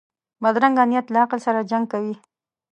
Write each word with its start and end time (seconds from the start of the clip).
بدرنګه 0.43 0.83
نیت 0.89 1.05
له 1.11 1.19
عقل 1.23 1.39
سره 1.45 1.67
جنګ 1.71 1.85
کوي 1.93 2.15